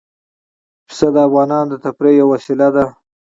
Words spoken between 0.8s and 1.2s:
پسه د